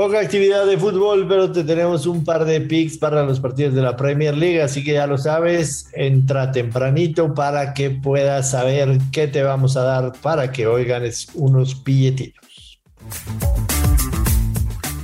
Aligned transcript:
Poca 0.00 0.18
actividad 0.18 0.64
de 0.64 0.78
fútbol, 0.78 1.28
pero 1.28 1.52
te 1.52 1.62
tenemos 1.62 2.06
un 2.06 2.24
par 2.24 2.46
de 2.46 2.62
picks 2.62 2.96
para 2.96 3.22
los 3.22 3.38
partidos 3.38 3.74
de 3.74 3.82
la 3.82 3.98
Premier 3.98 4.34
League, 4.34 4.62
así 4.62 4.82
que 4.82 4.94
ya 4.94 5.06
lo 5.06 5.18
sabes, 5.18 5.88
entra 5.92 6.52
tempranito 6.52 7.34
para 7.34 7.74
que 7.74 7.90
puedas 7.90 8.52
saber 8.52 8.98
qué 9.12 9.28
te 9.28 9.42
vamos 9.42 9.76
a 9.76 9.82
dar 9.82 10.12
para 10.22 10.50
que 10.52 10.66
hoy 10.66 10.86
ganes 10.86 11.26
unos 11.34 11.84
billetitos. 11.84 12.80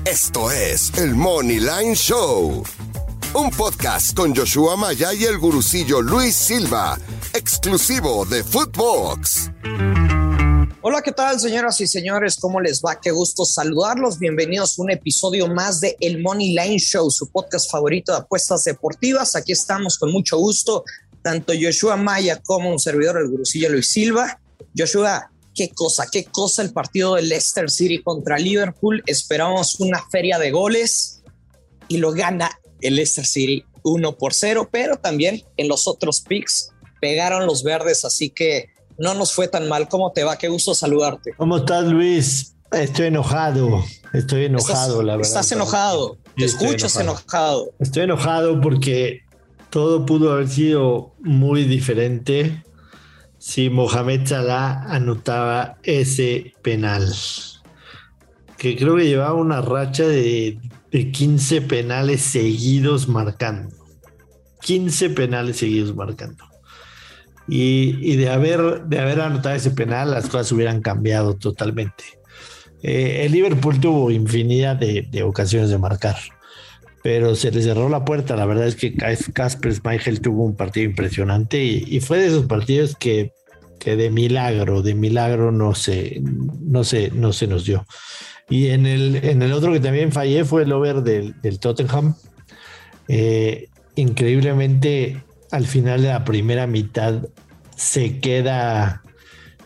Esto 0.06 0.50
es 0.50 0.96
el 0.96 1.14
Money 1.14 1.60
Line 1.60 1.94
Show, 1.94 2.64
un 3.34 3.50
podcast 3.50 4.16
con 4.16 4.34
Joshua 4.34 4.78
Maya 4.78 5.12
y 5.12 5.24
el 5.24 5.36
gurucillo 5.36 6.00
Luis 6.00 6.34
Silva, 6.34 6.98
exclusivo 7.34 8.24
de 8.24 8.42
Footbox. 8.42 9.50
Hola, 10.88 11.02
¿qué 11.02 11.10
tal, 11.10 11.40
señoras 11.40 11.80
y 11.80 11.88
señores? 11.88 12.36
¿Cómo 12.36 12.60
les 12.60 12.80
va? 12.80 13.00
Qué 13.00 13.10
gusto 13.10 13.44
saludarlos. 13.44 14.20
Bienvenidos 14.20 14.78
a 14.78 14.82
un 14.82 14.92
episodio 14.92 15.48
más 15.48 15.80
de 15.80 15.96
El 15.98 16.22
Money 16.22 16.50
Line 16.50 16.78
Show, 16.78 17.10
su 17.10 17.28
podcast 17.28 17.68
favorito 17.68 18.12
de 18.12 18.18
apuestas 18.18 18.62
deportivas. 18.62 19.34
Aquí 19.34 19.50
estamos 19.50 19.98
con 19.98 20.12
mucho 20.12 20.38
gusto, 20.38 20.84
tanto 21.22 21.54
Joshua 21.60 21.96
Maya 21.96 22.40
como 22.40 22.70
un 22.70 22.78
servidor, 22.78 23.18
el 23.18 23.28
gurucillo 23.28 23.68
Luis 23.68 23.88
Silva. 23.88 24.40
Joshua, 24.78 25.28
qué 25.56 25.70
cosa, 25.70 26.06
qué 26.06 26.22
cosa 26.22 26.62
el 26.62 26.72
partido 26.72 27.16
de 27.16 27.22
Leicester 27.22 27.68
City 27.68 28.00
contra 28.00 28.38
Liverpool. 28.38 29.02
Esperamos 29.06 29.80
una 29.80 30.00
feria 30.08 30.38
de 30.38 30.52
goles 30.52 31.24
y 31.88 31.96
lo 31.96 32.12
gana 32.12 32.60
el 32.80 32.94
Leicester 32.94 33.26
City 33.26 33.64
1 33.82 34.16
por 34.18 34.34
0, 34.34 34.68
pero 34.70 34.98
también 34.98 35.42
en 35.56 35.66
los 35.66 35.88
otros 35.88 36.20
picks 36.20 36.70
pegaron 37.00 37.44
los 37.44 37.64
verdes, 37.64 38.04
así 38.04 38.30
que 38.30 38.75
no 38.98 39.14
nos 39.14 39.32
fue 39.32 39.48
tan 39.48 39.68
mal. 39.68 39.88
¿Cómo 39.88 40.12
te 40.12 40.24
va? 40.24 40.36
Qué 40.36 40.48
gusto 40.48 40.74
saludarte. 40.74 41.34
¿Cómo 41.36 41.58
estás, 41.58 41.84
Luis? 41.84 42.54
Estoy 42.72 43.06
enojado, 43.06 43.84
estoy 44.12 44.46
enojado, 44.46 45.02
la 45.02 45.16
verdad. 45.16 45.28
Estás 45.28 45.52
enojado, 45.52 46.18
te 46.36 46.44
escuchas 46.44 46.96
enojado. 46.96 47.72
Estoy 47.78 48.02
enojado 48.02 48.60
porque 48.60 49.22
todo 49.70 50.04
pudo 50.04 50.32
haber 50.32 50.48
sido 50.48 51.14
muy 51.20 51.64
diferente 51.64 52.64
si 53.38 53.70
Mohamed 53.70 54.26
Salah 54.26 54.82
anotaba 54.88 55.76
ese 55.84 56.54
penal. 56.62 57.14
Que 58.58 58.76
creo 58.76 58.96
que 58.96 59.06
llevaba 59.06 59.34
una 59.34 59.60
racha 59.60 60.04
de, 60.04 60.58
de 60.90 61.12
15 61.12 61.62
penales 61.62 62.22
seguidos 62.22 63.06
marcando. 63.06 63.74
15 64.62 65.10
penales 65.10 65.58
seguidos 65.58 65.94
marcando. 65.94 66.44
Y, 67.48 68.16
de, 68.16 68.28
haber, 68.28 68.84
de 68.86 68.98
haber 68.98 69.20
anotado 69.20 69.54
ese 69.54 69.70
penal, 69.70 70.10
las 70.10 70.24
cosas 70.28 70.50
hubieran 70.52 70.80
cambiado 70.80 71.36
totalmente. 71.36 72.04
Eh, 72.82 73.24
el 73.24 73.32
Liverpool 73.32 73.80
tuvo 73.80 74.10
infinidad 74.10 74.76
de, 74.76 75.22
ocasiones 75.22 75.70
de 75.70 75.78
marcar, 75.78 76.16
pero 77.02 77.34
se 77.36 77.52
le 77.52 77.62
cerró 77.62 77.88
la 77.88 78.04
puerta. 78.04 78.36
La 78.36 78.46
verdad 78.46 78.66
es 78.66 78.74
que 78.74 78.94
Casper 78.94 79.74
Schmeichel 79.74 80.20
tuvo 80.20 80.44
un 80.44 80.56
partido 80.56 80.86
impresionante 80.86 81.62
y, 81.62 82.00
fue 82.00 82.18
de 82.18 82.26
esos 82.26 82.46
partidos 82.46 82.96
que, 82.96 83.32
que, 83.78 83.96
de 83.96 84.10
milagro, 84.10 84.82
de 84.82 84.94
milagro 84.94 85.52
no 85.52 85.74
se, 85.74 86.20
no 86.20 86.82
se, 86.82 87.10
no 87.10 87.32
se 87.32 87.46
nos 87.46 87.64
dio. 87.64 87.86
Y 88.48 88.68
en 88.68 88.86
el, 88.86 89.16
en 89.16 89.42
el 89.42 89.52
otro 89.52 89.72
que 89.72 89.80
también 89.80 90.12
fallé 90.12 90.44
fue 90.44 90.62
el 90.62 90.72
over 90.72 91.02
del, 91.02 91.58
Tottenham. 91.58 92.14
Eh, 93.08 93.68
increíblemente 93.94 95.22
al 95.56 95.66
final 95.66 96.02
de 96.02 96.08
la 96.08 96.24
primera 96.24 96.66
mitad 96.66 97.14
se 97.76 98.20
queda 98.20 99.02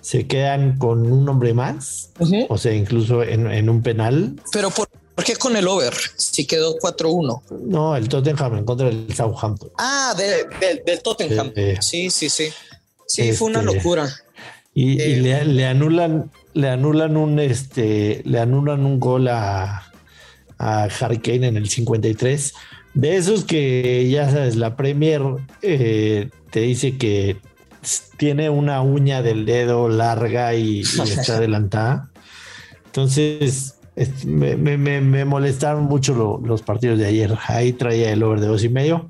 se 0.00 0.26
quedan 0.26 0.78
con 0.78 1.10
un 1.10 1.28
hombre 1.28 1.52
más, 1.52 2.10
o 2.48 2.56
sea, 2.56 2.72
incluso 2.72 3.22
en, 3.22 3.68
un 3.68 3.82
penal. 3.82 4.36
Pero 4.50 4.70
por, 4.70 4.88
qué 5.24 5.36
con 5.36 5.56
el 5.56 5.68
over? 5.68 5.92
Si 6.16 6.46
quedó 6.46 6.78
4-1. 6.78 7.42
No, 7.66 7.94
el 7.94 8.08
Tottenham 8.08 8.56
en 8.56 8.64
contra 8.64 8.86
del 8.86 9.14
Southampton. 9.14 9.70
Ah, 9.76 10.14
del 10.16 11.02
Tottenham. 11.02 11.52
sí, 11.80 12.08
sí, 12.08 12.30
sí. 12.30 12.48
Sí, 13.06 13.32
fue 13.32 13.48
una 13.48 13.60
este, 13.60 13.74
locura. 13.74 14.08
Y, 14.72 15.00
eh, 15.00 15.44
le, 15.44 15.66
anulan, 15.66 16.30
le 16.54 16.68
anulan 16.70 17.16
un 17.16 17.38
este, 17.38 18.22
le 18.24 18.38
anulan 18.38 18.86
un 18.86 18.98
gol 18.98 19.28
a, 19.28 19.92
a 20.56 20.84
Harry 20.84 21.20
en 21.24 21.56
el 21.56 21.68
53 21.68 22.54
de 22.94 23.16
esos 23.16 23.44
que 23.44 24.08
ya 24.10 24.30
sabes, 24.30 24.56
la 24.56 24.76
Premier 24.76 25.22
eh, 25.62 26.30
te 26.50 26.60
dice 26.60 26.96
que 26.96 27.36
tiene 28.16 28.50
una 28.50 28.82
uña 28.82 29.22
del 29.22 29.46
dedo 29.46 29.88
larga 29.88 30.54
y, 30.54 30.80
está 30.80 31.36
adelantada. 31.36 32.10
Entonces, 32.86 33.76
me, 34.26 34.56
me, 34.56 35.24
molestaron 35.24 35.84
mucho 35.84 36.40
los 36.44 36.62
partidos 36.62 36.98
de 36.98 37.06
ayer. 37.06 37.36
Ahí 37.46 37.72
traía 37.72 38.12
el 38.12 38.22
over 38.22 38.40
de 38.40 38.46
dos 38.46 38.64
y 38.64 38.68
medio. 38.68 39.08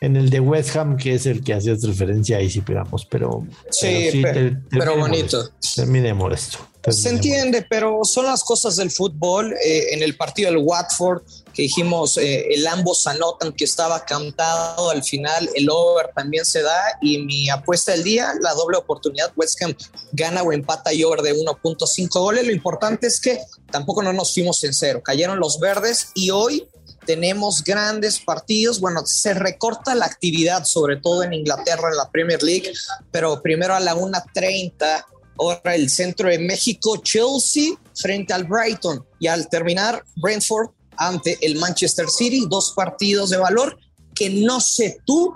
En 0.00 0.16
el 0.16 0.30
de 0.30 0.40
West 0.40 0.76
Ham, 0.76 0.96
que 0.96 1.14
es 1.14 1.26
el 1.26 1.42
que 1.42 1.54
hacías 1.54 1.82
referencia, 1.82 2.38
ahí 2.38 2.50
sí 2.50 2.60
pegamos, 2.60 3.06
pero 3.06 3.46
sí, 3.70 4.22
pero, 4.70 4.96
bonito. 4.96 5.50
Termine 5.74 6.12
molesto. 6.14 6.58
Se 6.90 7.10
entiende, 7.10 7.64
pero 7.68 8.00
son 8.04 8.26
las 8.26 8.42
cosas 8.42 8.74
del 8.74 8.90
fútbol. 8.90 9.54
Eh, 9.64 9.88
en 9.92 10.02
el 10.02 10.16
partido 10.16 10.50
del 10.50 10.58
Watford, 10.58 11.22
que 11.54 11.62
dijimos, 11.62 12.16
eh, 12.16 12.48
el 12.50 12.66
ambos 12.66 13.06
anotan 13.06 13.52
que 13.52 13.64
estaba 13.64 14.04
cantado 14.04 14.90
al 14.90 15.04
final, 15.04 15.48
el 15.54 15.70
over 15.70 16.10
también 16.12 16.44
se 16.44 16.60
da. 16.62 16.80
Y 17.00 17.18
mi 17.18 17.48
apuesta 17.50 17.92
del 17.92 18.02
día, 18.02 18.34
la 18.40 18.52
doble 18.54 18.78
oportunidad, 18.78 19.32
West 19.36 19.62
Ham 19.62 19.76
gana 20.10 20.42
o 20.42 20.52
empata 20.52 20.92
y 20.92 21.04
over 21.04 21.22
de 21.22 21.34
1.5 21.36 22.08
goles. 22.20 22.44
Lo 22.44 22.52
importante 22.52 23.06
es 23.06 23.20
que 23.20 23.38
tampoco 23.70 24.02
no 24.02 24.12
nos 24.12 24.34
fuimos 24.34 24.64
en 24.64 24.74
cero. 24.74 25.02
Cayeron 25.04 25.38
los 25.38 25.60
verdes 25.60 26.08
y 26.14 26.30
hoy 26.30 26.66
tenemos 27.06 27.62
grandes 27.62 28.18
partidos. 28.18 28.80
Bueno, 28.80 29.06
se 29.06 29.34
recorta 29.34 29.94
la 29.94 30.06
actividad, 30.06 30.64
sobre 30.64 30.96
todo 30.96 31.22
en 31.22 31.32
Inglaterra, 31.32 31.90
en 31.90 31.96
la 31.96 32.10
Premier 32.10 32.42
League, 32.42 32.72
pero 33.12 33.40
primero 33.40 33.74
a 33.74 33.80
la 33.80 33.94
1.30 33.94 35.04
Ahora 35.42 35.74
el 35.74 35.90
centro 35.90 36.28
de 36.28 36.38
México, 36.38 36.98
Chelsea 36.98 37.74
frente 37.96 38.32
al 38.32 38.44
Brighton 38.44 39.04
y 39.18 39.26
al 39.26 39.48
terminar 39.48 40.04
Brentford 40.14 40.68
ante 40.96 41.36
el 41.42 41.56
Manchester 41.56 42.08
City, 42.08 42.46
dos 42.48 42.72
partidos 42.76 43.30
de 43.30 43.38
valor 43.38 43.76
que 44.14 44.30
no 44.30 44.60
sé 44.60 44.98
tú, 45.04 45.34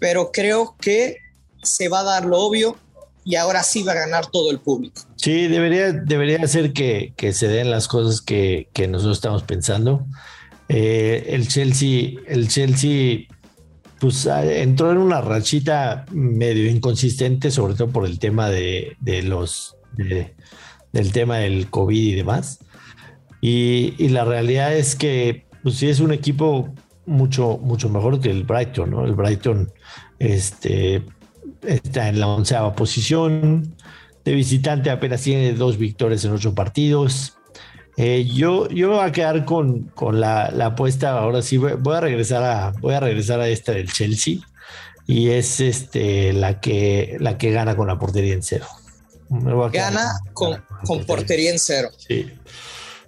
pero 0.00 0.32
creo 0.32 0.74
que 0.80 1.18
se 1.62 1.88
va 1.88 2.00
a 2.00 2.02
dar 2.02 2.24
lo 2.24 2.40
obvio 2.40 2.76
y 3.24 3.36
ahora 3.36 3.62
sí 3.62 3.84
va 3.84 3.92
a 3.92 3.96
ganar 3.96 4.26
todo 4.26 4.50
el 4.50 4.58
público. 4.58 5.02
Sí, 5.14 5.46
debería, 5.46 5.92
debería 5.92 6.46
ser 6.48 6.72
que, 6.72 7.14
se 7.32 7.46
den 7.46 7.70
las 7.70 7.86
cosas 7.86 8.20
que, 8.20 8.68
nosotros 8.88 9.18
estamos 9.18 9.44
pensando. 9.44 10.06
Eh, 10.68 11.26
el 11.28 11.46
Chelsea, 11.46 12.14
el 12.26 12.48
Chelsea 12.48 13.28
pues 14.00 14.26
ah, 14.26 14.44
entró 14.44 14.92
en 14.92 14.98
una 14.98 15.20
rachita 15.20 16.04
medio 16.12 16.70
inconsistente, 16.70 17.50
sobre 17.50 17.74
todo 17.74 17.88
por 17.88 18.06
el 18.06 18.18
tema 18.18 18.50
de, 18.50 18.96
los 19.24 19.76
del 19.96 21.12
tema 21.12 21.38
del 21.38 21.68
COVID 21.70 22.12
y 22.12 22.14
demás. 22.14 22.58
Y, 23.40 24.08
la 24.08 24.24
realidad 24.24 24.74
es 24.74 24.96
que 24.96 25.46
pues 25.62 25.76
sí 25.76 25.88
es 25.88 26.00
un 26.00 26.12
equipo 26.12 26.72
mucho, 27.06 27.58
mucho 27.58 27.88
mejor 27.88 28.20
que 28.20 28.30
el 28.30 28.44
Brighton, 28.44 28.90
¿no? 28.90 29.04
El 29.04 29.14
Brighton 29.14 29.72
este, 30.18 31.02
está 31.62 32.08
en 32.08 32.20
la 32.20 32.28
onceava 32.28 32.74
posición. 32.74 33.74
De 34.24 34.34
visitante 34.34 34.90
apenas 34.90 35.22
tiene 35.22 35.52
dos 35.52 35.78
victorias 35.78 36.24
en 36.24 36.32
ocho 36.32 36.54
partidos. 36.54 37.36
Eh, 37.96 38.26
yo, 38.26 38.68
yo 38.68 38.90
me 38.90 38.96
voy 38.96 39.04
a 39.04 39.12
quedar 39.12 39.44
con, 39.44 39.90
la, 40.12 40.46
apuesta. 40.64 41.18
Ahora 41.18 41.42
sí, 41.42 41.56
voy, 41.56 41.94
a 41.94 42.00
regresar 42.00 42.42
a, 42.42 42.72
voy 42.80 42.94
a 42.94 43.00
regresar 43.00 43.40
a 43.40 43.48
esta 43.48 43.72
del 43.72 43.90
Chelsea. 43.90 44.38
Y 45.06 45.30
es 45.30 45.60
este 45.60 46.32
la 46.32 46.60
que 46.60 47.16
la 47.20 47.38
que 47.38 47.52
gana 47.52 47.76
con 47.76 47.86
la 47.86 47.98
portería 47.98 48.34
en 48.34 48.42
cero. 48.42 48.66
Gana 49.72 50.18
con, 50.32 50.62
portería 51.06 51.50
en 51.52 51.58
cero. 51.58 51.90
Sí. 51.96 52.30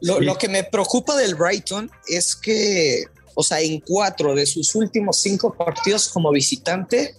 Lo, 0.01 0.21
lo, 0.21 0.39
que 0.39 0.49
me 0.49 0.63
preocupa 0.63 1.17
del 1.17 1.35
Brighton 1.35 1.91
es 2.07 2.37
que, 2.37 3.05
o 3.35 3.43
sea, 3.43 3.61
en 3.61 3.81
cuatro 3.81 4.35
de 4.35 4.47
sus 4.47 4.77
últimos 4.77 5.21
cinco 5.21 5.53
partidos 5.53 6.09
como 6.09 6.31
visitante, 6.31 7.17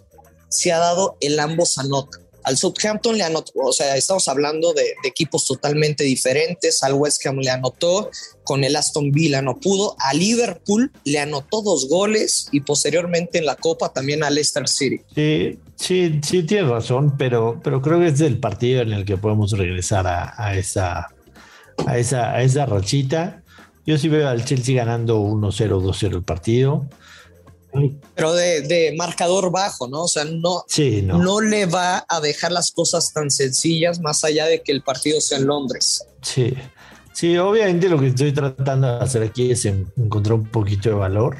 se 0.48 0.72
ha 0.72 0.80
dado 0.80 1.18
el 1.20 1.40
ambos 1.40 1.78
anotan. 1.78 2.29
Al 2.50 2.58
Southampton 2.58 3.16
le 3.16 3.24
anotó, 3.24 3.52
o 3.58 3.72
sea, 3.72 3.96
estamos 3.96 4.28
hablando 4.28 4.74
de, 4.74 4.96
equipos 5.04 5.46
totalmente 5.46 6.04
diferentes. 6.04 6.82
Al 6.82 6.96
West 6.96 7.24
Ham 7.28 7.38
le 7.38 7.52
anotó, 7.52 8.10
con 8.44 8.64
el 8.64 8.76
Aston 8.76 9.12
Villa 9.12 9.44
no 9.44 9.60
pudo. 9.60 9.96
A 10.00 10.16
Liverpool 10.16 10.92
le 11.04 11.20
anotó 11.20 11.62
dos 11.62 11.88
goles 11.88 12.50
y 12.52 12.62
posteriormente 12.62 13.38
en 13.38 13.46
la 13.46 13.56
Copa 13.56 13.94
también 13.94 14.24
a 14.24 14.32
Leicester 14.32 14.68
City. 14.68 15.00
Sí, 15.14 15.60
sí, 15.76 16.20
sí, 16.24 16.42
tienes 16.42 16.72
razón, 16.72 17.16
pero, 17.20 17.62
pero 17.64 17.84
creo 17.84 18.00
que 18.00 18.08
es 18.08 18.20
el 18.22 18.40
partido 18.40 18.82
en 18.82 18.94
el 18.94 19.06
que 19.06 19.18
podemos 19.18 19.52
regresar 19.52 20.08
a, 20.08 20.56
esa, 20.56 21.10
a, 21.86 21.98
esa, 22.00 22.32
a 22.32 22.42
esa 22.42 22.66
rachita. 22.66 23.44
Yo 23.86 24.00
sí 24.00 24.10
veo 24.10 24.28
al 24.28 24.44
Chelsea 24.44 24.76
ganando 24.76 25.22
1-0, 25.22 25.84
2-0 25.84 26.16
el 26.16 26.24
partido. 26.24 26.90
Pero 28.16 28.34
de, 28.34 28.94
marcador 28.98 29.52
bajo, 29.52 29.88
¿no? 29.88 30.04
O 30.04 30.08
sea, 30.08 30.26
no, 30.26 30.66
no. 31.04 31.42
le 31.42 31.66
va 31.66 32.06
a 32.08 32.20
dejar 32.20 32.52
las 32.52 32.72
cosas 32.72 33.14
tan 33.14 33.30
sencillas 33.30 34.00
más 34.00 34.24
allá 34.24 34.46
de 34.46 34.62
que 34.62 34.72
el 34.72 34.82
partido 34.82 35.22
sea 35.22 35.38
en 35.38 35.48
Londres. 35.48 36.04
Sí, 36.22 36.54
Sí, 37.20 37.38
obviamente 37.38 37.90
lo 37.90 38.00
que 38.00 38.08
estoy 38.08 38.32
tratando 38.32 38.88
de 38.88 39.04
hacer 39.04 39.24
aquí 39.24 39.52
es 39.52 39.66
encontrar 39.66 40.36
un 40.36 40.46
poquito 40.46 40.88
de 40.88 40.96
valor. 40.96 41.36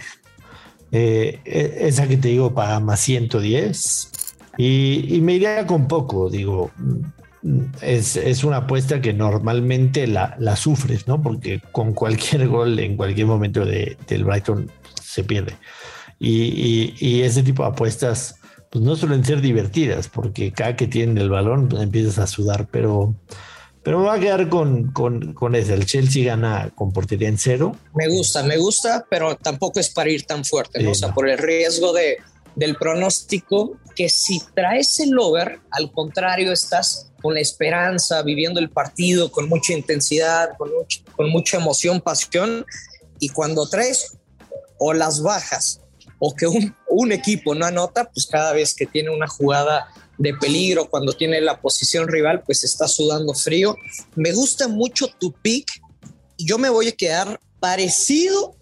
Eh, 0.92 1.40
e, 1.46 1.88
esa 1.88 2.06
que 2.06 2.18
te 2.18 2.28
digo 2.28 2.54
paga 2.54 2.82
más 2.82 3.00
110 3.00 4.12
y, 4.58 5.20
me 5.22 5.36
iría 5.36 5.66
con 5.66 5.88
poco, 5.88 6.30
digo. 6.30 6.72
Es, 7.82 8.44
una 8.44 8.58
apuesta 8.58 9.00
que 9.00 9.14
normalmente 9.14 10.06
la, 10.06 10.36
sufres, 10.58 11.08
¿no? 11.08 11.22
Porque 11.22 11.62
con 11.72 11.94
cualquier 11.94 12.50
gol 12.50 12.78
en 12.80 12.98
cualquier 12.98 13.28
momento 13.28 13.64
de, 13.64 13.96
del 14.06 14.26
Brighton 14.26 14.70
se 15.02 15.24
pierde. 15.24 15.56
Y, 16.20 17.22
ese 17.22 17.44
tipo 17.44 17.64
de 17.64 17.70
apuestas 17.70 18.36
pues 18.70 18.84
no 18.84 18.96
suelen 18.96 19.26
ser 19.26 19.42
divertidas 19.42 20.10
porque 20.10 20.52
cada 20.52 20.76
que 20.76 20.86
tienen 20.86 21.18
el 21.18 21.30
balón 21.30 21.70
pues, 21.70 21.82
empiezas 21.82 22.20
a 22.20 22.28
sudar, 22.28 22.68
pero, 22.70 23.16
pero 23.82 24.00
me 24.00 24.06
va 24.06 24.16
a 24.16 24.20
quedar 24.20 24.50
con, 24.50 24.92
con, 24.92 25.34
con 25.34 25.56
ese. 25.56 25.74
El 25.74 25.86
Chelsea 25.86 26.26
gana 26.26 26.72
con 26.76 26.92
portería 26.92 27.30
en 27.30 27.38
cero. 27.38 27.76
Me 27.96 28.08
gusta, 28.10 28.44
me 28.44 28.58
gusta, 28.58 29.06
pero 29.10 29.36
tampoco 29.36 29.80
es 29.80 29.90
para 29.90 30.12
ir 30.12 30.24
tan 30.24 30.46
fuerte, 30.46 30.84
¿no? 30.84 30.92
o 30.92 30.96
sea, 30.96 31.14
por 31.14 31.28
el 31.28 31.38
riesgo 31.38 31.94
de, 31.94 32.18
del 32.56 32.76
pronóstico, 32.76 33.78
que 33.96 34.10
si 34.10 34.40
traes 34.54 35.00
el 35.00 35.18
over, 35.18 35.60
al 35.72 35.92
contrario, 35.92 36.52
estás 36.52 37.12
con 37.22 37.34
la 37.34 37.40
esperanza, 37.40 38.22
viviendo 38.22 38.60
el 38.60 38.70
partido 38.70 39.32
con 39.32 39.50
mucha 39.50 39.74
intensidad, 39.74 40.50
con, 40.58 40.70
con 41.16 41.30
mucha 41.30 41.58
emoción, 41.58 42.02
pasión, 42.02 42.66
y 43.20 43.30
cuando 43.30 43.68
traes 43.68 44.18
o 44.78 44.94
las 44.94 45.22
bajas 45.22 45.82
o 46.20 46.36
que 46.36 46.46
un, 46.48 47.12
equipo 47.12 47.56
no 47.56 47.66
anota, 47.66 48.12
pues 48.12 48.28
cada 48.28 48.54
vez 48.54 48.76
que 48.76 48.86
tiene 48.86 49.10
una 49.10 49.28
jugada 49.28 49.88
de 50.18 50.34
peligro, 50.34 50.90
cuando 50.90 51.14
tiene 51.14 51.40
la 51.40 51.62
posición 51.62 52.08
rival, 52.10 52.44
pues 52.46 52.64
está 52.66 52.88
sudando 52.88 53.34
frío. 53.34 53.76
Me 54.16 54.34
gusta 54.34 54.68
mucho 54.68 55.08
tu 55.08 55.32
pick. 55.32 55.82
Yo 56.38 56.58
me 56.58 56.70
voy 56.70 56.90
a 56.90 56.92
quedar 56.92 57.40
parecido, 57.60 58.56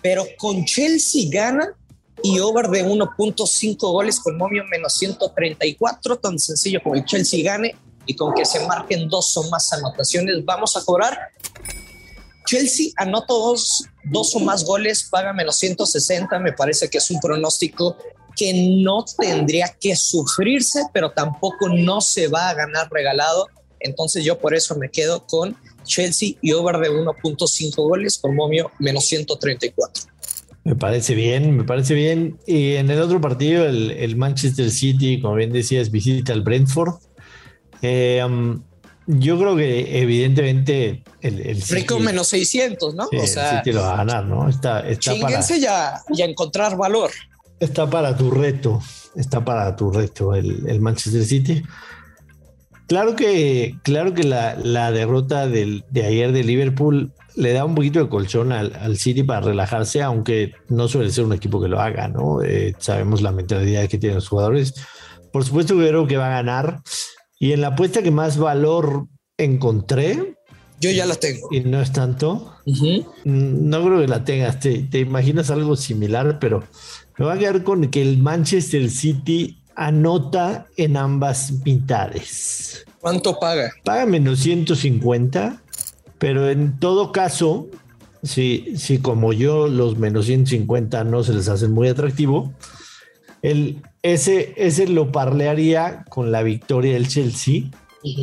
pero 0.00 0.24
con 0.38 0.64
Chelsea 0.64 1.28
gana 1.30 1.74
y 2.22 2.38
over 2.38 2.68
de 2.68 2.84
1.5 2.84 3.76
goles 3.80 4.20
con 4.20 4.36
momio 4.36 4.64
menos 4.64 4.94
134, 4.94 6.16
tan 6.18 6.38
sencillo 6.38 6.80
como 6.82 6.94
el 6.94 7.04
Chelsea 7.04 7.42
gane 7.44 7.76
y 8.06 8.14
con 8.14 8.34
que 8.34 8.44
se 8.44 8.66
marquen 8.66 9.08
dos 9.08 9.36
o 9.36 9.50
más 9.50 9.72
anotaciones, 9.72 10.44
vamos 10.44 10.76
a 10.76 10.84
cobrar. 10.84 11.18
Chelsea 12.48 12.92
anota 12.96 13.34
dos, 13.34 13.84
dos 14.04 14.34
o 14.34 14.40
más 14.40 14.64
goles, 14.64 15.06
paga 15.10 15.34
menos 15.34 15.56
160, 15.56 16.38
me 16.38 16.54
parece 16.54 16.88
que 16.88 16.96
es 16.96 17.10
un 17.10 17.20
pronóstico 17.20 17.98
que 18.34 18.78
no 18.82 19.04
tendría 19.18 19.76
que 19.78 19.94
sufrirse, 19.94 20.84
pero 20.94 21.10
tampoco 21.10 21.68
no 21.68 22.00
se 22.00 22.28
va 22.28 22.48
a 22.48 22.54
ganar 22.54 22.88
regalado. 22.90 23.48
Entonces 23.80 24.24
yo 24.24 24.38
por 24.38 24.54
eso 24.54 24.76
me 24.76 24.88
quedo 24.88 25.26
con 25.26 25.58
Chelsea 25.84 26.36
y 26.40 26.52
over 26.52 26.78
de 26.78 26.90
1.5 26.90 27.74
goles 27.76 28.16
con 28.16 28.34
momio 28.34 28.70
menos 28.78 29.04
134. 29.04 30.04
Me 30.64 30.74
parece 30.74 31.14
bien, 31.14 31.54
me 31.54 31.64
parece 31.64 31.92
bien. 31.92 32.38
Y 32.46 32.76
en 32.76 32.90
el 32.90 33.02
otro 33.02 33.20
partido, 33.20 33.66
el, 33.66 34.16
Manchester 34.16 34.70
City, 34.70 35.20
como 35.20 35.34
bien 35.34 35.52
decías, 35.52 35.90
visita 35.90 36.32
al 36.32 36.40
Brentford. 36.40 36.94
Eh, 37.82 38.22
um, 38.24 38.62
yo 39.10 39.38
creo 39.38 39.56
que 39.56 40.00
evidentemente 40.02 41.02
el, 41.22 41.40
el 41.40 41.62
Rico 41.62 41.98
menos 41.98 42.28
600, 42.28 42.94
¿no? 42.94 43.08
o 43.10 43.26
sea, 43.26 43.62
el 43.64 43.74
lo 43.74 43.80
va 43.80 43.94
a 43.94 43.96
ganar, 43.96 44.26
¿no? 44.26 44.48
Está, 44.48 44.86
está 44.86 45.14
para, 45.18 45.40
ya, 45.40 46.02
ya 46.10 46.24
encontrar 46.26 46.76
valor. 46.76 47.10
Está 47.58 47.88
para 47.88 48.14
tu 48.14 48.30
reto, 48.30 48.82
está 49.16 49.42
para 49.42 49.74
tu 49.74 49.90
reto 49.90 50.34
el, 50.34 50.80
Manchester 50.80 51.24
City. 51.24 51.62
Claro 52.86 53.16
que, 53.16 53.76
claro 53.82 54.12
que 54.12 54.24
la, 54.24 54.56
la 54.56 54.92
derrota 54.92 55.46
del, 55.46 55.84
de 55.90 56.04
ayer 56.04 56.32
de 56.32 56.44
Liverpool 56.44 57.10
le 57.34 57.52
da 57.54 57.64
un 57.64 57.74
poquito 57.74 58.00
de 58.00 58.10
colchón 58.10 58.52
al, 58.52 58.98
City 58.98 59.22
para 59.22 59.40
relajarse, 59.40 60.02
aunque 60.02 60.52
no 60.68 60.86
suele 60.86 61.10
ser 61.10 61.24
un 61.24 61.32
equipo 61.32 61.62
que 61.62 61.68
lo 61.68 61.80
haga, 61.80 62.08
¿no? 62.08 62.42
Eh, 62.42 62.74
sabemos 62.78 63.22
la 63.22 63.32
mentalidad 63.32 63.88
que 63.88 63.96
tienen 63.96 64.16
los 64.16 64.28
jugadores. 64.28 64.74
Por 65.32 65.44
supuesto 65.44 65.78
que 65.78 65.88
creo 65.88 66.06
que 66.06 66.18
va 66.18 66.26
a 66.26 66.42
ganar. 66.42 66.82
Y 67.38 67.52
en 67.52 67.60
la 67.60 67.68
apuesta 67.68 68.02
que 68.02 68.10
más 68.10 68.38
valor 68.38 69.06
encontré. 69.36 70.34
Yo 70.80 70.90
ya 70.90 71.06
la 71.06 71.14
tengo. 71.14 71.48
Y 71.50 71.60
no 71.60 71.80
es 71.80 71.92
tanto. 71.92 72.54
No 73.24 73.84
creo 73.84 74.00
que 74.00 74.08
la 74.08 74.24
tengas. 74.24 74.60
Te, 74.60 74.82
te, 74.84 75.00
imaginas 75.00 75.50
algo 75.50 75.76
similar, 75.76 76.38
pero 76.38 76.64
me 77.16 77.24
va 77.24 77.34
a 77.34 77.38
quedar 77.38 77.64
con 77.64 77.90
que 77.90 78.02
el 78.02 78.18
Manchester 78.18 78.90
City 78.90 79.62
anota 79.74 80.66
en 80.76 80.96
ambas 80.96 81.52
mitades. 81.64 82.84
¿Cuánto 83.00 83.38
paga? 83.38 83.70
Paga 83.84 84.06
menos 84.06 84.40
150 84.40 85.62
pero 86.18 86.50
en 86.50 86.78
todo 86.78 87.12
caso, 87.12 87.68
si, 88.22 88.76
si 88.76 88.98
como 88.98 89.32
yo 89.32 89.68
los 89.68 89.96
menos 89.96 90.26
150 90.26 91.04
no 91.04 91.22
se 91.22 91.32
les 91.32 91.48
hace 91.48 91.68
muy 91.68 91.88
atractivo, 91.88 92.52
el, 93.42 93.82
ese, 94.02 94.54
ese 94.56 94.86
lo 94.88 95.10
parlearía 95.12 96.04
con 96.08 96.30
la 96.30 96.42
victoria 96.42 96.94
del 96.94 97.08
Chelsea, 97.08 97.64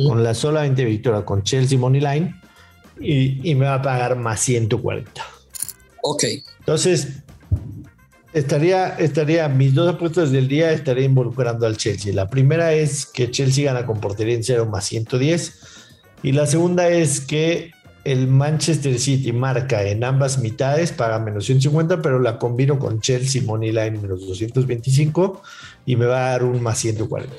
con 0.06 0.24
la 0.24 0.34
solamente 0.34 0.84
victoria 0.84 1.24
con 1.24 1.42
Chelsea 1.42 1.78
Money 1.78 2.00
Line, 2.00 2.40
y, 2.98 3.50
y, 3.50 3.54
me 3.54 3.66
va 3.66 3.74
a 3.74 3.82
pagar 3.82 4.16
más 4.16 4.40
140. 4.40 5.22
Ok. 6.02 6.24
Entonces, 6.60 7.22
estaría, 8.32 8.96
estaría, 8.98 9.48
mis 9.48 9.74
dos 9.74 9.94
apuestas 9.94 10.30
del 10.30 10.48
día 10.48 10.72
estaría 10.72 11.04
involucrando 11.04 11.66
al 11.66 11.76
Chelsea. 11.76 12.14
La 12.14 12.28
primera 12.28 12.72
es 12.72 13.06
que 13.06 13.30
Chelsea 13.30 13.64
gana 13.64 13.86
con 13.86 14.00
portería 14.00 14.34
en 14.34 14.44
cero 14.44 14.66
más 14.66 14.86
110. 14.86 15.60
Y 16.22 16.32
la 16.32 16.46
segunda 16.46 16.88
es 16.88 17.20
que 17.20 17.70
el 18.06 18.28
Manchester 18.28 19.00
City 19.00 19.32
marca 19.32 19.82
en 19.82 20.04
ambas 20.04 20.38
mitades, 20.38 20.92
paga 20.92 21.18
menos 21.18 21.44
150, 21.46 22.00
pero 22.00 22.20
la 22.20 22.38
combino 22.38 22.78
con 22.78 23.00
Chelsea 23.00 23.42
Money 23.42 23.72
Line 23.72 23.98
menos 23.98 24.20
225 24.20 25.42
y 25.86 25.96
me 25.96 26.06
va 26.06 26.28
a 26.28 26.30
dar 26.30 26.44
un 26.44 26.62
más 26.62 26.78
140. 26.78 27.34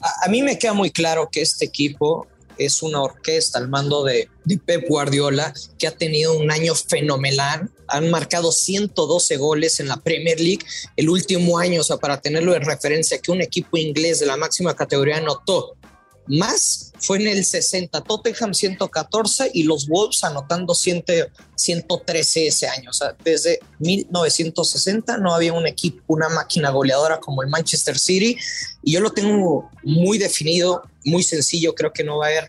A, 0.00 0.28
mí 0.28 0.42
me 0.42 0.58
queda 0.58 0.72
muy 0.72 0.90
claro 0.90 1.28
que 1.30 1.42
este 1.42 1.64
equipo 1.64 2.26
es 2.58 2.82
una 2.82 3.02
orquesta 3.02 3.58
al 3.58 3.68
mando 3.68 4.02
de, 4.02 4.28
de, 4.44 4.58
Pep 4.58 4.88
Guardiola 4.88 5.54
que 5.78 5.86
ha 5.86 5.92
tenido 5.92 6.36
un 6.36 6.50
año 6.50 6.74
fenomenal. 6.74 7.70
Han 7.86 8.10
marcado 8.10 8.50
112 8.50 9.36
goles 9.36 9.78
en 9.78 9.86
la 9.86 9.98
Premier 9.98 10.40
League 10.40 10.66
el 10.96 11.08
último 11.08 11.56
año, 11.58 11.82
o 11.82 11.84
sea, 11.84 11.98
para 11.98 12.20
tenerlo 12.20 12.52
de 12.52 12.58
referencia, 12.58 13.20
que 13.20 13.30
un 13.30 13.42
equipo 13.42 13.76
inglés 13.76 14.18
de 14.18 14.26
la 14.26 14.36
máxima 14.36 14.74
categoría 14.74 15.18
anotó 15.18 15.76
más 16.26 16.92
fue 16.98 17.18
en 17.18 17.28
el 17.28 17.44
60, 17.44 18.00
Tottenham 18.02 18.54
114 18.54 19.50
y 19.52 19.64
los 19.64 19.88
Wolves 19.88 20.24
anotando 20.24 20.74
113 20.74 22.46
ese 22.46 22.66
año. 22.66 22.90
O 22.90 22.92
sea, 22.92 23.14
desde 23.22 23.60
1960 23.78 25.18
no 25.18 25.34
había 25.34 25.52
un 25.52 25.66
equipo, 25.66 26.02
una 26.06 26.28
máquina 26.28 26.70
goleadora 26.70 27.20
como 27.20 27.42
el 27.42 27.48
Manchester 27.48 27.98
City. 27.98 28.36
Y 28.82 28.92
yo 28.92 29.00
lo 29.00 29.12
tengo 29.12 29.70
muy 29.82 30.18
definido, 30.18 30.82
muy 31.04 31.22
sencillo. 31.22 31.74
Creo 31.74 31.92
que 31.92 32.04
no 32.04 32.18
va 32.18 32.26
a 32.26 32.30
haber 32.30 32.48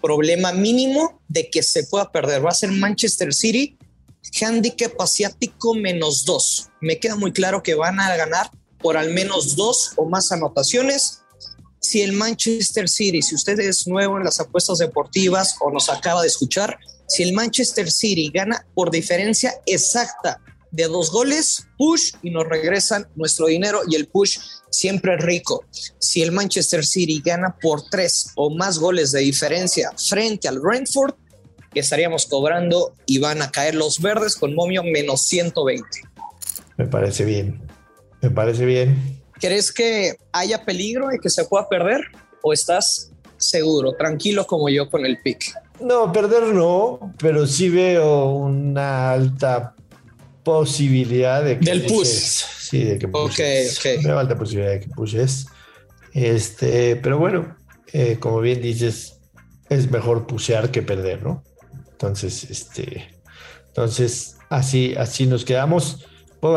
problema 0.00 0.52
mínimo 0.52 1.20
de 1.28 1.50
que 1.50 1.62
se 1.62 1.84
pueda 1.84 2.10
perder. 2.10 2.44
Va 2.44 2.50
a 2.50 2.54
ser 2.54 2.70
Manchester 2.70 3.34
City, 3.34 3.76
handicap 4.40 4.98
asiático 5.00 5.74
menos 5.74 6.24
dos. 6.24 6.70
Me 6.80 6.98
queda 6.98 7.16
muy 7.16 7.32
claro 7.32 7.62
que 7.62 7.74
van 7.74 8.00
a 8.00 8.16
ganar 8.16 8.50
por 8.78 8.96
al 8.96 9.12
menos 9.12 9.56
dos 9.56 9.92
o 9.96 10.06
más 10.06 10.30
anotaciones 10.32 11.23
si 11.94 12.02
el 12.02 12.12
Manchester 12.12 12.88
City, 12.88 13.22
si 13.22 13.36
usted 13.36 13.56
es 13.60 13.86
nuevo 13.86 14.18
en 14.18 14.24
las 14.24 14.40
apuestas 14.40 14.78
deportivas 14.78 15.54
o 15.60 15.70
nos 15.70 15.88
acaba 15.88 16.22
de 16.22 16.26
escuchar, 16.26 16.76
si 17.06 17.22
el 17.22 17.32
Manchester 17.32 17.88
City 17.88 18.32
gana 18.34 18.66
por 18.74 18.90
diferencia 18.90 19.54
exacta 19.64 20.40
de 20.72 20.88
dos 20.88 21.12
goles, 21.12 21.68
push 21.78 22.10
y 22.20 22.30
nos 22.30 22.48
regresan 22.48 23.06
nuestro 23.14 23.46
dinero 23.46 23.82
y 23.88 23.94
el 23.94 24.08
push 24.08 24.38
siempre 24.70 25.14
es 25.14 25.20
rico. 25.20 25.66
Si 26.00 26.20
el 26.20 26.32
Manchester 26.32 26.84
City 26.84 27.22
gana 27.24 27.54
por 27.62 27.88
tres 27.88 28.32
o 28.34 28.50
más 28.50 28.80
goles 28.80 29.12
de 29.12 29.20
diferencia 29.20 29.92
frente 29.96 30.48
al 30.48 30.58
Brentford, 30.58 31.14
estaríamos 31.76 32.26
cobrando 32.26 32.96
y 33.06 33.20
van 33.20 33.40
a 33.40 33.52
caer 33.52 33.76
los 33.76 34.00
verdes 34.00 34.34
con 34.34 34.52
momio 34.52 34.82
menos 34.82 35.22
120. 35.26 35.86
Me 36.76 36.86
parece 36.86 37.24
bien. 37.24 37.62
Me 38.20 38.30
parece 38.30 38.66
bien. 38.66 39.22
¿Crees 39.40 39.72
que 39.72 40.16
haya 40.32 40.64
peligro 40.64 41.12
y 41.14 41.18
que 41.18 41.30
se 41.30 41.44
pueda 41.44 41.68
perder? 41.68 42.00
¿O 42.42 42.52
estás 42.52 43.10
seguro, 43.36 43.92
tranquilo 43.92 44.46
como 44.46 44.68
yo 44.68 44.88
con 44.88 45.04
el 45.04 45.18
pick? 45.20 45.54
No, 45.80 46.12
perder 46.12 46.54
no, 46.54 47.14
pero 47.18 47.46
sí 47.46 47.68
veo 47.68 48.26
una 48.34 49.12
alta 49.12 49.74
posibilidad 50.44 51.42
de 51.42 51.58
que 51.58 51.70
del 51.70 51.86
push. 51.86 52.06
Sí, 52.06 52.84
de 52.84 52.98
que 52.98 53.08
pushes. 53.08 53.78
Ok, 53.78 53.86
ok. 53.96 54.04
Veo 54.04 54.18
alta 54.18 54.36
posibilidad 54.36 54.72
de 54.72 54.80
que 54.80 54.88
pushes. 54.88 55.46
Este, 56.12 56.96
pero 56.96 57.18
bueno, 57.18 57.56
eh, 57.92 58.18
como 58.20 58.40
bien 58.40 58.62
dices, 58.62 59.20
es 59.68 59.90
mejor 59.90 60.26
pushear 60.26 60.70
que 60.70 60.82
perder, 60.82 61.22
¿no? 61.22 61.42
Entonces, 61.90 62.44
este, 62.50 63.20
entonces 63.68 64.36
así, 64.50 64.94
así 64.96 65.26
nos 65.26 65.44
quedamos 65.44 66.06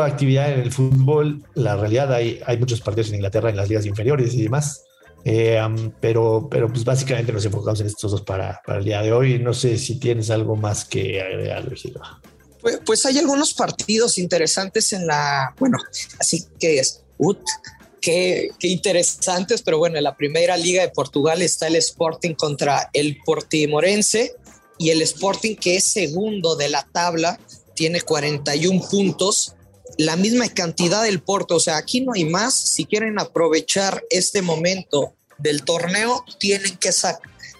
actividad 0.00 0.52
en 0.52 0.60
el 0.60 0.72
fútbol. 0.72 1.42
La 1.54 1.76
realidad 1.76 2.12
hay, 2.12 2.40
hay 2.46 2.58
muchos 2.58 2.80
partidos 2.80 3.08
en 3.08 3.16
Inglaterra 3.16 3.50
en 3.50 3.56
las 3.56 3.68
ligas 3.68 3.86
inferiores 3.86 4.34
y 4.34 4.42
demás. 4.42 4.84
Eh, 5.24 5.60
pero, 6.00 6.48
pero 6.50 6.68
pues 6.68 6.84
básicamente 6.84 7.32
nos 7.32 7.44
enfocamos 7.44 7.80
en 7.80 7.86
estos 7.86 8.12
dos 8.12 8.22
para, 8.22 8.62
para, 8.64 8.78
el 8.78 8.84
día 8.84 9.02
de 9.02 9.12
hoy. 9.12 9.38
No 9.38 9.52
sé 9.52 9.76
si 9.78 9.98
tienes 9.98 10.30
algo 10.30 10.56
más 10.56 10.84
que 10.84 11.20
agregar, 11.20 11.64
Luis 11.64 11.86
pues, 12.60 12.80
pues, 12.84 13.06
hay 13.06 13.18
algunos 13.18 13.54
partidos 13.54 14.18
interesantes 14.18 14.92
en 14.92 15.06
la, 15.06 15.54
bueno, 15.58 15.78
así 16.18 16.44
que 16.58 16.80
es, 16.80 17.02
ut, 17.16 17.38
qué, 18.00 18.50
qué, 18.58 18.68
interesantes, 18.68 19.62
pero 19.62 19.78
bueno, 19.78 19.96
en 19.96 20.04
la 20.04 20.16
primera 20.16 20.56
liga 20.56 20.82
de 20.82 20.88
Portugal 20.88 21.40
está 21.40 21.68
el 21.68 21.76
Sporting 21.76 22.34
contra 22.34 22.90
el 22.92 23.18
Portimorense 23.24 24.34
y 24.76 24.90
el 24.90 25.02
Sporting 25.02 25.54
que 25.56 25.76
es 25.76 25.84
segundo 25.84 26.56
de 26.56 26.68
la 26.68 26.86
tabla 26.92 27.38
tiene 27.74 28.00
41 28.00 28.88
puntos 28.90 29.54
la 29.96 30.16
misma 30.16 30.48
cantidad 30.48 31.02
del 31.02 31.20
Porto. 31.20 31.56
O 31.56 31.60
sea, 31.60 31.76
aquí 31.76 32.00
no 32.00 32.12
hay 32.14 32.24
más. 32.24 32.54
Si 32.54 32.84
quieren 32.84 33.18
aprovechar 33.18 34.04
este 34.10 34.42
momento 34.42 35.14
del 35.38 35.64
torneo, 35.64 36.24
tienen 36.38 36.76
que 36.76 36.90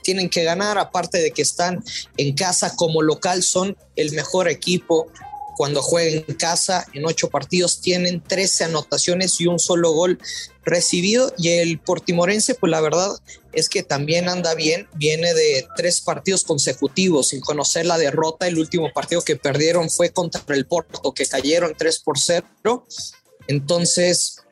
tienen 0.02 0.30
que 0.30 0.42
ganar, 0.42 0.78
aparte 0.78 1.18
de 1.18 1.32
que 1.32 1.42
están 1.42 1.84
en 2.16 2.34
casa 2.34 2.74
como 2.76 3.02
local, 3.02 3.42
son 3.42 3.76
el 3.94 4.12
mejor 4.12 4.48
equipo 4.48 5.12
cuando 5.58 5.82
juegan 5.82 6.24
en 6.28 6.36
casa 6.36 6.86
en 6.94 7.04
ocho 7.04 7.30
partidos 7.30 7.80
tienen 7.80 8.22
13 8.22 8.66
anotaciones 8.66 9.40
y 9.40 9.48
un 9.48 9.58
solo 9.58 9.90
gol 9.90 10.20
recibido. 10.64 11.34
Y 11.36 11.48
el 11.48 11.80
portimorense 11.80 12.54
pues 12.54 12.70
la 12.70 12.80
verdad 12.80 13.10
es 13.50 13.68
que 13.68 13.82
también 13.82 14.28
anda 14.28 14.54
bien, 14.54 14.86
viene 14.94 15.34
de 15.34 15.66
tres 15.76 16.00
partidos 16.00 16.44
consecutivos 16.44 17.30
sin 17.30 17.40
conocer 17.40 17.86
la 17.86 17.98
derrota, 17.98 18.46
el 18.46 18.56
último 18.56 18.92
partido 18.94 19.22
que 19.22 19.34
perdieron 19.34 19.90
fue 19.90 20.10
contra 20.10 20.42
el 20.54 20.64
Porto 20.64 21.12
que 21.12 21.26
cayeron 21.26 21.74
3 21.76 21.98
por 22.04 22.20
0, 22.20 22.86
entonces 23.48 24.42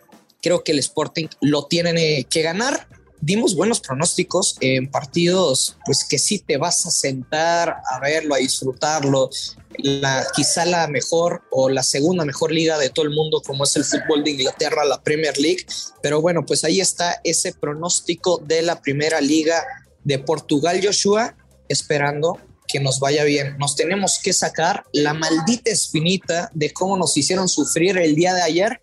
creo 0.43 0.65
que 0.65 0.73
el 0.73 0.81
Sporting 0.81 1.29
lo 1.41 1.67
tienen 1.67 2.25
que 2.25 2.43
ganar 2.43 2.89
dimos 3.27 3.57
buenos 3.57 3.81
pronósticos 3.81 4.57
en 4.61 4.89
partidos, 4.89 5.77
pues 5.85 6.05
que 6.05 6.17
sí 6.17 6.39
te 6.39 6.59
vas 6.59 6.87
a 6.87 6.93
sentar 6.93 7.71
a 7.91 7.99
verlo, 7.99 8.37
a 8.37 8.39
disfrutarlo. 8.39 9.31
La, 9.79 10.25
quizá 10.35 10.65
la 10.65 10.87
mejor 10.87 11.43
o 11.51 11.69
la 11.69 11.83
segunda 11.83 12.25
mejor 12.25 12.53
liga 12.53 12.79
de 12.79 12.89
todo 12.89 13.05
el 13.05 13.11
mundo, 13.11 13.43
como 13.45 13.65
es 13.65 13.75
el 13.75 13.85
fútbol 13.85 14.23
de 14.23 14.31
Inglaterra, 14.31 14.85
la 14.85 15.03
Premier 15.03 15.37
League. 15.39 15.67
Pero 16.03 16.21
bueno, 16.21 16.47
pues 16.47 16.63
ahí 16.63 16.81
está 16.81 17.21
ese 17.25 17.53
pronóstico 17.53 18.41
de 18.47 18.63
la 18.63 18.81
primera 18.81 19.21
liga 19.21 19.61
de 20.05 20.21
Portugal, 20.21 20.81
Joshua, 20.81 21.37
esperando 21.69 22.39
que 22.69 22.79
nos 22.79 23.01
vaya 23.01 23.25
bien. 23.25 23.59
Nos 23.59 23.75
tenemos 23.75 24.21
que 24.23 24.33
sacar 24.33 24.85
la 24.93 25.15
maldita 25.15 25.73
espinita 25.73 26.49
de 26.55 26.73
cómo 26.73 26.97
nos 26.97 27.17
hicieron 27.17 27.49
sufrir 27.49 27.99
el 27.99 28.15
día 28.15 28.35
de 28.35 28.43
ayer, 28.43 28.81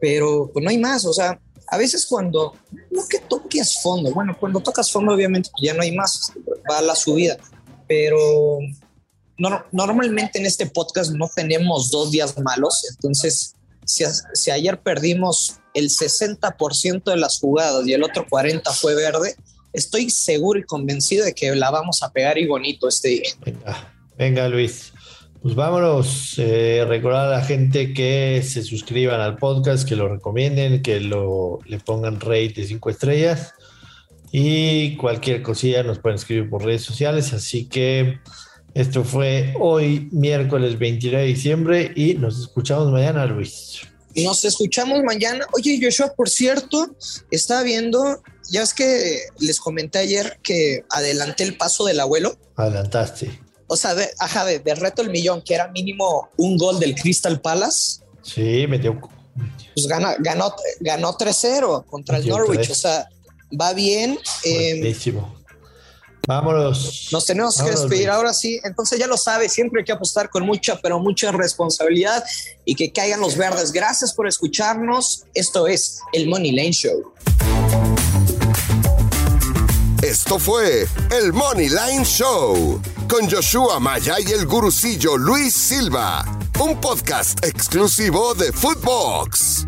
pero 0.00 0.50
pues 0.52 0.64
no 0.64 0.70
hay 0.70 0.78
más, 0.78 1.04
o 1.04 1.12
sea, 1.12 1.40
a 1.68 1.76
veces 1.76 2.06
cuando, 2.06 2.54
no 2.90 3.06
que 3.08 3.18
toques 3.18 3.80
fondo, 3.82 4.12
bueno, 4.12 4.36
cuando 4.38 4.60
tocas 4.60 4.90
fondo 4.90 5.12
obviamente 5.12 5.50
ya 5.60 5.74
no 5.74 5.82
hay 5.82 5.92
más, 5.92 6.32
va 6.70 6.78
a 6.78 6.82
la 6.82 6.94
subida, 6.94 7.36
pero 7.88 8.58
normalmente 9.72 10.38
en 10.38 10.46
este 10.46 10.66
podcast 10.66 11.12
no 11.12 11.30
tenemos 11.34 11.90
dos 11.90 12.10
días 12.10 12.38
malos, 12.38 12.84
entonces 12.90 13.54
si, 13.84 14.04
si 14.34 14.50
ayer 14.50 14.80
perdimos 14.80 15.58
el 15.74 15.90
60% 15.90 17.04
de 17.04 17.16
las 17.16 17.38
jugadas 17.38 17.86
y 17.86 17.92
el 17.92 18.02
otro 18.02 18.26
40% 18.26 18.72
fue 18.74 18.94
verde, 18.94 19.36
estoy 19.72 20.10
seguro 20.10 20.58
y 20.58 20.64
convencido 20.64 21.24
de 21.24 21.34
que 21.34 21.54
la 21.54 21.70
vamos 21.70 22.02
a 22.02 22.10
pegar 22.10 22.38
y 22.38 22.46
bonito 22.46 22.88
este 22.88 23.08
día. 23.08 23.30
Venga 24.16 24.48
Luis. 24.48 24.92
Pues 25.46 25.54
vámonos, 25.54 26.34
eh, 26.38 26.84
recordar 26.88 27.28
a 27.28 27.36
la 27.38 27.40
gente 27.40 27.94
que 27.94 28.42
se 28.44 28.64
suscriban 28.64 29.20
al 29.20 29.36
podcast, 29.36 29.88
que 29.88 29.94
lo 29.94 30.08
recomienden, 30.08 30.82
que 30.82 30.98
lo, 30.98 31.60
le 31.66 31.78
pongan 31.78 32.18
rate 32.18 32.54
de 32.56 32.66
5 32.66 32.90
estrellas 32.90 33.54
y 34.32 34.96
cualquier 34.96 35.42
cosilla 35.42 35.84
nos 35.84 36.00
pueden 36.00 36.16
escribir 36.16 36.50
por 36.50 36.64
redes 36.64 36.82
sociales. 36.82 37.32
Así 37.32 37.66
que 37.66 38.18
esto 38.74 39.04
fue 39.04 39.54
hoy, 39.60 40.08
miércoles 40.10 40.80
29 40.80 41.22
de 41.22 41.32
diciembre 41.32 41.92
y 41.94 42.14
nos 42.14 42.40
escuchamos 42.40 42.90
mañana, 42.90 43.24
Luis. 43.26 43.82
Nos 44.16 44.44
escuchamos 44.44 45.00
mañana. 45.04 45.46
Oye, 45.52 45.78
Joshua, 45.80 46.12
por 46.16 46.28
cierto, 46.28 46.96
estaba 47.30 47.62
viendo, 47.62 48.20
ya 48.50 48.64
es 48.64 48.74
que 48.74 49.20
les 49.38 49.60
comenté 49.60 50.00
ayer 50.00 50.40
que 50.42 50.82
adelanté 50.90 51.44
el 51.44 51.56
paso 51.56 51.84
del 51.84 52.00
abuelo. 52.00 52.36
Adelantaste 52.56 53.45
o 53.68 53.76
sea, 53.76 53.94
de, 53.94 54.08
ajá, 54.18 54.44
de, 54.44 54.74
reto 54.74 55.02
el 55.02 55.10
millón, 55.10 55.42
que 55.42 55.54
era 55.54 55.68
mínimo 55.68 56.28
un 56.36 56.56
gol 56.56 56.78
del 56.78 56.94
Crystal 56.94 57.40
Palace. 57.40 58.00
Sí, 58.22 58.66
metió. 58.68 58.98
Pues 59.74 59.86
ganó, 59.86 60.10
ganó, 60.20 60.54
ganó 60.80 61.16
3-0 61.16 61.84
contra 61.86 62.18
el 62.18 62.28
Norwich. 62.28 62.70
O 62.70 62.74
sea, 62.74 63.08
va 63.60 63.72
bien. 63.72 64.18
Eh, 64.44 64.94
Vámonos. 66.26 67.08
Nos 67.12 67.24
tenemos 67.24 67.56
que 67.56 67.70
despedir 67.70 68.10
ahora 68.10 68.32
sí. 68.32 68.58
Entonces 68.64 68.98
ya 68.98 69.06
lo 69.06 69.16
sabe, 69.16 69.48
siempre 69.48 69.80
hay 69.80 69.84
que 69.84 69.92
apostar 69.92 70.28
con 70.28 70.44
mucha, 70.44 70.80
pero 70.80 70.98
mucha 70.98 71.30
responsabilidad 71.30 72.24
y 72.64 72.74
que 72.74 72.92
caigan 72.92 73.20
los 73.20 73.36
verdes. 73.36 73.70
Gracias 73.70 74.12
por 74.12 74.26
escucharnos. 74.26 75.24
Esto 75.34 75.66
es 75.68 76.00
el 76.12 76.26
Money 76.26 76.52
Lane 76.52 76.72
Show. 76.72 77.12
Esto 80.02 80.38
fue 80.38 80.86
el 81.10 81.32
Money 81.32 81.68
Line 81.68 82.04
Show 82.04 82.80
con 83.08 83.28
Joshua 83.30 83.80
Maya 83.80 84.16
y 84.20 84.32
el 84.32 84.46
gurucillo 84.46 85.16
Luis 85.16 85.54
Silva, 85.54 86.24
un 86.60 86.80
podcast 86.80 87.44
exclusivo 87.44 88.34
de 88.34 88.52
Footbox. 88.52 89.66